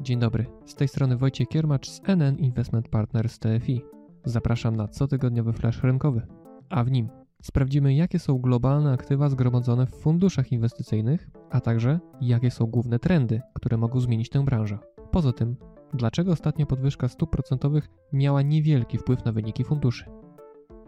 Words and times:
Dzień 0.00 0.18
dobry, 0.18 0.46
z 0.66 0.74
tej 0.74 0.88
strony 0.88 1.16
Wojciech 1.16 1.48
Kiermacz 1.48 1.88
z 1.88 2.00
NN 2.08 2.36
Investment 2.38 2.88
Partners 2.88 3.38
TFI. 3.38 3.84
Zapraszam 4.24 4.76
na 4.76 4.88
cotygodniowy 4.88 5.52
flash 5.52 5.82
rynkowy, 5.82 6.26
a 6.68 6.84
w 6.84 6.90
nim 6.90 7.08
sprawdzimy 7.42 7.94
jakie 7.94 8.18
są 8.18 8.38
globalne 8.38 8.92
aktywa 8.92 9.28
zgromadzone 9.28 9.86
w 9.86 9.94
funduszach 9.94 10.52
inwestycyjnych, 10.52 11.30
a 11.50 11.60
także 11.60 12.00
jakie 12.20 12.50
są 12.50 12.66
główne 12.66 12.98
trendy, 12.98 13.40
które 13.54 13.76
mogą 13.76 14.00
zmienić 14.00 14.28
tę 14.28 14.44
branżę. 14.44 14.78
Poza 15.10 15.32
tym, 15.32 15.56
dlaczego 15.94 16.32
ostatnia 16.32 16.66
podwyżka 16.66 17.08
stóp 17.08 17.30
procentowych 17.30 17.88
miała 18.12 18.42
niewielki 18.42 18.98
wpływ 18.98 19.24
na 19.24 19.32
wyniki 19.32 19.64
funduszy. 19.64 20.04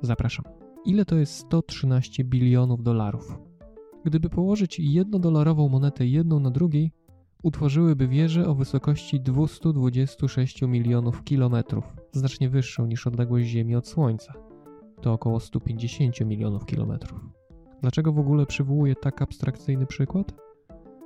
Zapraszam. 0.03 0.70
Ile 0.85 1.05
to 1.05 1.17
jest 1.17 1.35
113 1.35 2.25
bilionów 2.25 2.83
dolarów? 2.83 3.39
Gdyby 4.05 4.31
położyć 4.31 4.79
jednodolarową 4.79 5.69
monetę 5.69 6.07
jedną 6.07 6.41
na 6.41 6.51
drugiej, 6.51 6.93
utworzyłyby 7.43 8.09
wieżę 8.09 8.47
o 8.47 8.55
wysokości 8.55 9.21
226 9.21 10.63
milionów 10.63 11.25
kilometrów, 11.25 11.85
znacznie 12.13 12.49
wyższą 12.49 12.87
niż 12.87 13.07
odległość 13.07 13.49
Ziemi 13.49 13.77
od 13.77 13.89
Słońca. 13.89 14.33
To 15.01 15.13
około 15.13 15.41
150 15.41 16.21
milionów 16.21 16.67
kilometrów. 16.67 17.21
Dlaczego 17.81 18.13
w 18.13 18.19
ogóle 18.19 18.47
przywołuję 18.47 18.95
tak 18.95 19.23
abstrakcyjny 19.23 19.87
przykład? 19.87 20.35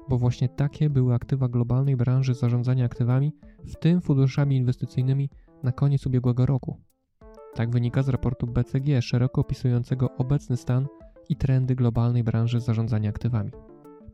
Bo 0.08 0.18
właśnie 0.18 0.48
takie 0.48 0.90
były 0.90 1.14
aktywa 1.14 1.48
globalnej 1.48 1.96
branży 1.96 2.34
zarządzania 2.34 2.84
aktywami, 2.84 3.32
w 3.64 3.76
tym 3.76 4.00
funduszami 4.00 4.56
inwestycyjnymi 4.56 5.30
na 5.62 5.72
koniec 5.72 6.06
ubiegłego 6.06 6.46
roku. 6.46 6.80
Tak 7.54 7.70
wynika 7.70 8.02
z 8.02 8.08
raportu 8.08 8.46
BCG, 8.46 9.02
szeroko 9.02 9.40
opisującego 9.40 10.10
obecny 10.16 10.56
stan 10.56 10.86
i 11.28 11.36
trendy 11.36 11.74
globalnej 11.74 12.24
branży 12.24 12.60
zarządzania 12.60 13.10
aktywami. 13.10 13.50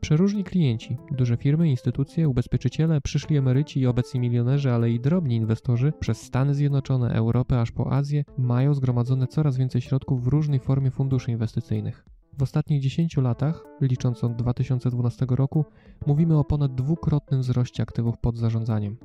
Przeróżni 0.01 0.43
klienci, 0.43 0.97
duże 1.11 1.37
firmy, 1.37 1.69
instytucje, 1.69 2.29
ubezpieczyciele, 2.29 3.01
przyszli 3.01 3.37
emeryci 3.37 3.79
i 3.79 3.87
obecni 3.87 4.19
milionerzy, 4.19 4.71
ale 4.71 4.91
i 4.91 4.99
drobni 4.99 5.35
inwestorzy 5.35 5.93
przez 5.99 6.21
Stany 6.21 6.55
Zjednoczone, 6.55 7.13
Europę 7.13 7.61
aż 7.61 7.71
po 7.71 7.91
Azję 7.91 8.23
mają 8.37 8.73
zgromadzone 8.73 9.27
coraz 9.27 9.57
więcej 9.57 9.81
środków 9.81 10.23
w 10.23 10.27
różnej 10.27 10.59
formie 10.59 10.91
funduszy 10.91 11.31
inwestycyjnych. 11.31 12.05
W 12.37 12.43
ostatnich 12.43 12.81
10 12.81 13.17
latach, 13.17 13.63
licząc 13.81 14.23
od 14.23 14.35
2012 14.35 15.25
roku, 15.29 15.65
mówimy 16.07 16.37
o 16.37 16.43
ponad 16.43 16.75
dwukrotnym 16.75 17.41
wzroście 17.41 17.83
aktywów 17.83 18.17
pod 18.17 18.37
zarządzaniem. 18.37 18.97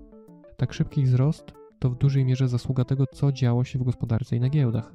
Tak 0.56 0.72
szybki 0.72 1.02
wzrost 1.02 1.65
to 1.78 1.90
w 1.90 1.98
dużej 1.98 2.24
mierze 2.24 2.48
zasługa 2.48 2.84
tego, 2.84 3.06
co 3.06 3.32
działo 3.32 3.64
się 3.64 3.78
w 3.78 3.82
gospodarce 3.82 4.36
i 4.36 4.40
na 4.40 4.48
giełdach. 4.48 4.94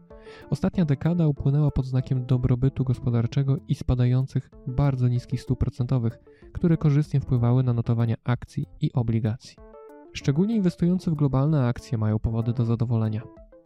Ostatnia 0.49 0.85
dekada 0.85 1.27
upłynęła 1.27 1.71
pod 1.71 1.85
znakiem 1.85 2.25
dobrobytu 2.25 2.83
gospodarczego 2.83 3.57
i 3.67 3.75
spadających 3.75 4.49
bardzo 4.67 5.07
niskich 5.07 5.41
stóp 5.41 5.59
procentowych, 5.59 6.19
które 6.53 6.77
korzystnie 6.77 7.19
wpływały 7.19 7.63
na 7.63 7.73
notowania 7.73 8.15
akcji 8.23 8.65
i 8.81 8.93
obligacji. 8.93 9.55
Szczególnie 10.13 10.55
inwestujący 10.55 11.11
w 11.11 11.15
globalne 11.15 11.67
akcje 11.67 11.97
mają 11.97 12.19
powody 12.19 12.53
do 12.53 12.65
zadowolenia. 12.65 13.21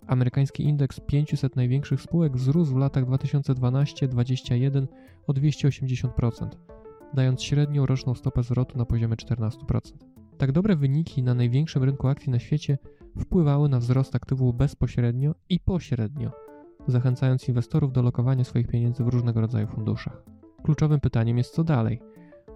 Amerykański 0.08 0.63
indeks 0.63 0.99
500 0.99 1.55
największych 1.55 2.02
spółek 2.02 2.38
wzrósł 2.38 2.73
w 2.73 2.77
latach 2.77 3.05
2012-2021 3.05 4.88
o 5.27 5.33
280%, 5.33 6.47
dając 7.13 7.43
średnią 7.43 7.86
roczną 7.86 8.16
stopę 8.16 8.43
zwrotu 8.43 8.77
na 8.77 8.86
poziomie 8.86 9.16
14%. 9.16 9.49
Tak 10.38 10.52
dobre 10.52 10.75
wyniki 10.75 11.23
na 11.23 11.33
największym 11.33 11.83
rynku 11.83 12.08
akcji 12.08 12.31
na 12.31 12.39
świecie 12.39 12.77
wpływały 13.19 13.69
na 13.69 13.80
wzrost 13.80 14.16
aktywów 14.16 14.55
bezpośrednio 14.55 15.35
i 15.49 15.59
pośrednio, 15.59 16.31
zachęcając 16.88 17.49
inwestorów 17.49 17.91
do 17.94 18.02
lokowania 18.02 18.44
swoich 18.44 18.67
pieniędzy 18.67 19.03
w 19.03 19.08
różnego 19.08 19.41
rodzaju 19.41 19.67
funduszach. 19.67 20.23
Kluczowym 20.63 20.99
pytaniem 20.99 21.38
jest 21.38 21.53
co 21.53 21.63
dalej. 21.63 22.02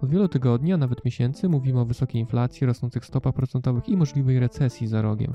Od 0.02 0.10
wielu 0.10 0.28
tygodni, 0.28 0.72
a 0.72 0.76
nawet 0.76 1.04
miesięcy 1.04 1.48
mówimy 1.48 1.80
o 1.80 1.84
wysokiej 1.84 2.20
inflacji, 2.20 2.66
rosnących 2.66 3.04
stopach 3.04 3.34
procentowych 3.34 3.88
i 3.88 3.96
możliwej 3.96 4.40
recesji 4.40 4.86
za 4.86 5.02
rogiem. 5.02 5.34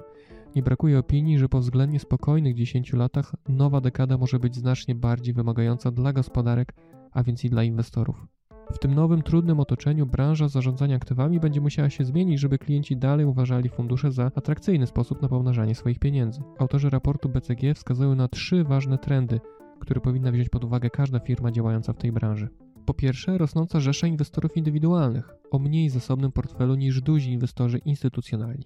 Nie 0.56 0.64
brakuje 0.64 1.00
opinii, 1.00 1.40
że 1.40 1.50
po 1.50 1.60
względnie 1.60 2.00
spokojnych 2.00 2.56
10 2.56 2.94
latach 2.94 3.36
nowa 3.50 3.82
dekada 3.82 4.18
może 4.18 4.40
być 4.40 4.56
znacznie 4.56 4.96
bardziej 4.96 5.34
wymagająca 5.34 5.92
dla 5.92 6.14
gospodarek, 6.14 6.74
a 7.12 7.24
więc 7.24 7.46
i 7.46 7.50
dla 7.50 7.64
inwestorów. 7.64 8.35
W 8.72 8.80
tym 8.80 8.96
nowym, 8.96 9.22
trudnym 9.22 9.60
otoczeniu 9.60 10.06
branża 10.06 10.48
zarządzania 10.48 10.96
aktywami 10.96 11.40
będzie 11.40 11.62
musiała 11.62 11.90
się 11.90 12.06
zmienić, 12.06 12.40
żeby 12.40 12.58
klienci 12.58 12.98
dalej 12.98 13.26
uważali 13.26 13.70
fundusze 13.70 14.12
za 14.12 14.26
atrakcyjny 14.26 14.88
sposób 14.88 15.22
na 15.22 15.28
pomnażanie 15.28 15.76
swoich 15.76 16.00
pieniędzy. 16.00 16.42
Autorzy 16.60 16.90
raportu 16.90 17.30
BCG 17.30 17.74
wskazują 17.74 18.16
na 18.16 18.28
trzy 18.28 18.64
ważne 18.64 18.98
trendy, 18.98 19.40
które 19.80 20.02
powinna 20.02 20.32
wziąć 20.32 20.50
pod 20.50 20.64
uwagę 20.64 20.90
każda 20.90 21.20
firma 21.20 21.52
działająca 21.52 21.94
w 21.94 21.98
tej 21.98 22.12
branży. 22.12 22.50
Po 22.86 22.94
pierwsze, 22.94 23.38
rosnąca 23.38 23.80
rzesza 23.80 24.08
inwestorów 24.08 24.58
indywidualnych 24.58 25.34
o 25.52 25.60
mniej 25.60 25.90
zasobnym 25.90 26.32
portfelu 26.32 26.76
niż 26.76 27.02
duzi 27.02 27.32
inwestorzy 27.32 27.78
instytucjonalni. 27.78 28.66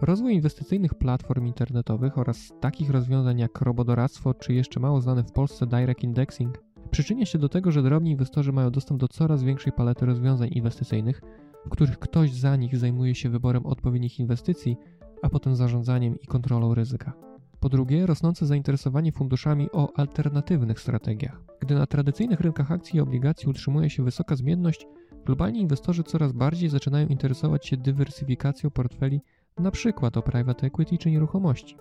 Rozwój 0.00 0.34
inwestycyjnych 0.34 0.94
platform 0.94 1.46
internetowych 1.46 2.18
oraz 2.18 2.52
takich 2.60 2.90
rozwiązań 2.90 3.38
jak 3.38 3.60
robodoradztwo 3.60 4.34
czy 4.34 4.54
jeszcze 4.54 4.80
mało 4.80 5.00
znane 5.00 5.24
w 5.24 5.32
Polsce 5.32 5.66
direct 5.66 6.04
indexing 6.04 6.58
przyczynia 6.90 7.26
się 7.26 7.38
do 7.38 7.48
tego, 7.48 7.72
że 7.72 7.82
drobni 7.82 8.10
inwestorzy 8.10 8.52
mają 8.52 8.70
dostęp 8.70 9.00
do 9.00 9.08
coraz 9.08 9.42
większej 9.42 9.72
palety 9.72 10.06
rozwiązań 10.06 10.48
inwestycyjnych, 10.52 11.20
w 11.66 11.70
których 11.70 11.98
ktoś 11.98 12.32
za 12.32 12.56
nich 12.56 12.76
zajmuje 12.76 13.14
się 13.14 13.28
wyborem 13.30 13.66
odpowiednich 13.66 14.20
inwestycji, 14.20 14.76
a 15.22 15.28
potem 15.28 15.56
zarządzaniem 15.56 16.20
i 16.20 16.26
kontrolą 16.26 16.74
ryzyka. 16.74 17.12
Po 17.60 17.68
drugie, 17.68 18.06
rosnące 18.06 18.46
zainteresowanie 18.46 19.12
funduszami 19.12 19.68
o 19.72 19.92
alternatywnych 19.96 20.80
strategiach. 20.80 21.42
Gdy 21.60 21.74
na 21.74 21.86
tradycyjnych 21.86 22.40
rynkach 22.40 22.72
akcji 22.72 22.96
i 22.96 23.00
obligacji 23.00 23.48
utrzymuje 23.48 23.90
się 23.90 24.04
wysoka 24.04 24.36
zmienność, 24.36 24.86
globalni 25.26 25.60
inwestorzy 25.60 26.02
coraz 26.02 26.32
bardziej 26.32 26.68
zaczynają 26.68 27.06
interesować 27.06 27.66
się 27.66 27.76
dywersyfikacją 27.76 28.70
portfeli, 28.70 29.20
np. 29.58 29.92
o 30.14 30.22
private 30.22 30.66
equity 30.66 30.98
czy 30.98 31.10
nieruchomości. 31.10 31.76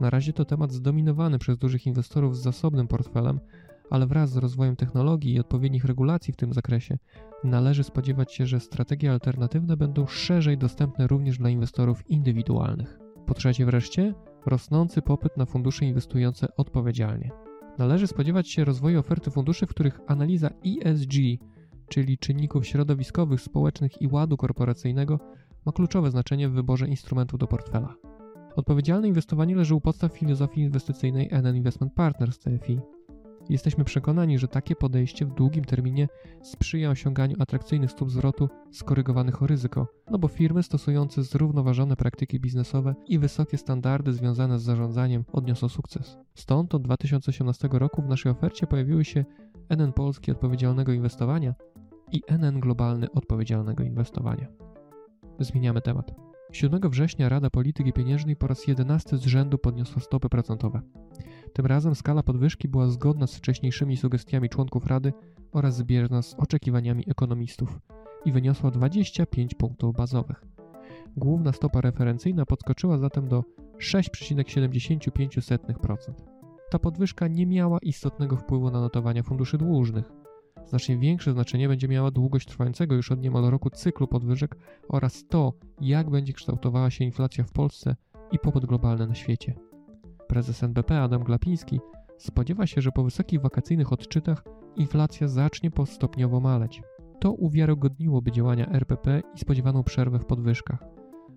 Na 0.00 0.10
razie 0.10 0.32
to 0.32 0.44
temat 0.44 0.72
zdominowany 0.72 1.38
przez 1.38 1.58
dużych 1.58 1.86
inwestorów 1.86 2.36
z 2.36 2.42
zasobnym 2.42 2.88
portfelem, 2.88 3.40
ale 3.90 4.06
wraz 4.06 4.30
z 4.30 4.36
rozwojem 4.36 4.76
technologii 4.76 5.34
i 5.34 5.40
odpowiednich 5.40 5.84
regulacji 5.84 6.32
w 6.32 6.36
tym 6.36 6.52
zakresie 6.52 6.98
należy 7.44 7.84
spodziewać 7.84 8.34
się, 8.34 8.46
że 8.46 8.60
strategie 8.60 9.12
alternatywne 9.12 9.76
będą 9.76 10.06
szerzej 10.06 10.58
dostępne 10.58 11.06
również 11.06 11.38
dla 11.38 11.50
inwestorów 11.50 12.10
indywidualnych. 12.10 12.98
Po 13.26 13.34
trzecie 13.34 13.66
wreszcie, 13.66 14.14
rosnący 14.46 15.02
popyt 15.02 15.36
na 15.36 15.46
fundusze 15.46 15.84
inwestujące 15.84 16.56
odpowiedzialnie. 16.56 17.30
Należy 17.78 18.06
spodziewać 18.06 18.48
się 18.48 18.64
rozwoju 18.64 19.00
oferty 19.00 19.30
funduszy, 19.30 19.66
w 19.66 19.70
których 19.70 20.00
analiza 20.06 20.50
ESG, 20.66 21.12
czyli 21.88 22.18
czynników 22.18 22.66
środowiskowych, 22.66 23.40
społecznych 23.40 24.02
i 24.02 24.08
ładu 24.08 24.36
korporacyjnego, 24.36 25.20
ma 25.66 25.72
kluczowe 25.72 26.10
znaczenie 26.10 26.48
w 26.48 26.52
wyborze 26.52 26.88
instrumentu 26.88 27.38
do 27.38 27.46
portfela. 27.46 27.94
Odpowiedzialne 28.56 29.08
inwestowanie 29.08 29.56
leży 29.56 29.74
u 29.74 29.80
podstaw 29.80 30.12
filozofii 30.12 30.60
inwestycyjnej 30.60 31.28
NN 31.32 31.56
Investment 31.56 31.94
Partners 31.94 32.38
TFI. 32.38 32.80
Jesteśmy 33.48 33.84
przekonani, 33.84 34.38
że 34.38 34.48
takie 34.48 34.76
podejście 34.76 35.26
w 35.26 35.34
długim 35.34 35.64
terminie 35.64 36.08
sprzyja 36.42 36.90
osiąganiu 36.90 37.36
atrakcyjnych 37.38 37.90
stóp 37.90 38.10
zwrotu 38.10 38.48
skorygowanych 38.70 39.42
o 39.42 39.46
ryzyko, 39.46 39.86
no 40.10 40.18
bo 40.18 40.28
firmy 40.28 40.62
stosujące 40.62 41.22
zrównoważone 41.22 41.96
praktyki 41.96 42.40
biznesowe 42.40 42.94
i 43.08 43.18
wysokie 43.18 43.58
standardy 43.58 44.12
związane 44.12 44.58
z 44.58 44.62
zarządzaniem 44.62 45.24
odniosą 45.32 45.68
sukces. 45.68 46.18
Stąd 46.34 46.74
od 46.74 46.82
2018 46.82 47.68
roku 47.72 48.02
w 48.02 48.08
naszej 48.08 48.32
ofercie 48.32 48.66
pojawiły 48.66 49.04
się 49.04 49.24
NN 49.68 49.92
Polski 49.92 50.32
Odpowiedzialnego 50.32 50.92
Inwestowania 50.92 51.54
i 52.12 52.22
NN 52.28 52.60
Globalny 52.60 53.12
Odpowiedzialnego 53.12 53.84
Inwestowania. 53.84 54.46
Zmieniamy 55.40 55.80
temat. 55.80 56.14
7 56.52 56.80
września 56.90 57.28
Rada 57.28 57.50
Polityki 57.50 57.92
Pieniężnej 57.92 58.36
po 58.36 58.46
raz 58.46 58.66
11 58.66 59.16
z 59.16 59.22
rzędu 59.22 59.58
podniosła 59.58 60.02
stopy 60.02 60.28
procentowe. 60.28 60.80
Tym 61.56 61.66
razem 61.66 61.94
skala 61.94 62.22
podwyżki 62.22 62.68
była 62.68 62.88
zgodna 62.88 63.26
z 63.26 63.36
wcześniejszymi 63.36 63.96
sugestiami 63.96 64.48
członków 64.48 64.86
Rady 64.86 65.12
oraz 65.52 65.76
zbieżna 65.76 66.22
z 66.22 66.34
oczekiwaniami 66.34 67.04
ekonomistów 67.08 67.80
i 68.24 68.32
wyniosła 68.32 68.70
25 68.70 69.54
punktów 69.54 69.96
bazowych. 69.96 70.44
Główna 71.16 71.52
stopa 71.52 71.80
referencyjna 71.80 72.46
podskoczyła 72.46 72.98
zatem 72.98 73.28
do 73.28 73.44
6,75%. 73.78 75.96
Ta 76.70 76.78
podwyżka 76.78 77.28
nie 77.28 77.46
miała 77.46 77.78
istotnego 77.78 78.36
wpływu 78.36 78.70
na 78.70 78.80
notowania 78.80 79.22
funduszy 79.22 79.58
dłużnych. 79.58 80.12
Znacznie 80.66 80.98
większe 80.98 81.32
znaczenie 81.32 81.68
będzie 81.68 81.88
miała 81.88 82.10
długość 82.10 82.48
trwającego 82.48 82.94
już 82.94 83.12
od 83.12 83.20
niemal 83.20 83.50
roku 83.50 83.70
cyklu 83.70 84.08
podwyżek 84.08 84.56
oraz 84.88 85.24
to, 85.28 85.52
jak 85.80 86.10
będzie 86.10 86.32
kształtowała 86.32 86.90
się 86.90 87.04
inflacja 87.04 87.44
w 87.44 87.52
Polsce 87.52 87.96
i 88.32 88.38
popyt 88.38 88.66
globalny 88.66 89.06
na 89.06 89.14
świecie. 89.14 89.65
Prezes 90.28 90.62
NBP 90.62 91.00
Adam 91.00 91.24
Glapiński 91.24 91.80
spodziewa 92.18 92.66
się, 92.66 92.80
że 92.80 92.92
po 92.92 93.04
wysokich 93.04 93.40
wakacyjnych 93.40 93.92
odczytach 93.92 94.44
inflacja 94.76 95.28
zacznie 95.28 95.70
postopniowo 95.70 96.40
maleć. 96.40 96.82
To 97.20 97.32
uwiarygodniłoby 97.32 98.32
działania 98.32 98.68
RPP 98.72 99.22
i 99.34 99.38
spodziewaną 99.38 99.82
przerwę 99.82 100.18
w 100.18 100.26
podwyżkach. 100.26 100.84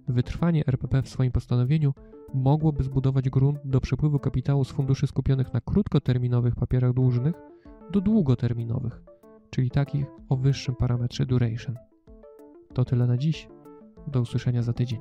Wytrwanie 0.07 0.63
RPP 0.68 1.01
w 1.01 1.09
swoim 1.09 1.31
postanowieniu 1.31 1.94
mogłoby 2.33 2.83
zbudować 2.83 3.30
grunt 3.30 3.59
do 3.65 3.81
przepływu 3.81 4.19
kapitału 4.19 4.63
z 4.63 4.71
funduszy 4.71 5.07
skupionych 5.07 5.53
na 5.53 5.62
krótkoterminowych 5.62 6.56
papierach 6.56 6.94
dłużnych 6.94 7.35
do 7.92 8.01
długoterminowych, 8.01 9.01
czyli 9.50 9.71
takich 9.71 10.06
o 10.30 10.38
wyższym 10.38 10.75
parametrze 10.75 11.25
duration. 11.25 11.75
To 12.74 12.85
tyle 12.85 13.07
na 13.07 13.18
dziś. 13.18 13.50
Do 14.07 14.21
usłyszenia 14.21 14.62
za 14.62 14.74
tydzień. 14.74 15.00